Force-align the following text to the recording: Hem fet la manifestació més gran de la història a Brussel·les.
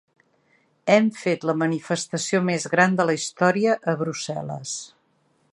Hem 0.93 1.09
fet 1.23 1.45
la 1.49 1.55
manifestació 1.63 2.41
més 2.49 2.67
gran 2.75 2.99
de 3.01 3.07
la 3.11 3.19
història 3.21 3.79
a 3.95 3.99
Brussel·les. 4.03 4.77